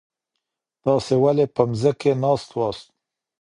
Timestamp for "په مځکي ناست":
1.55-2.45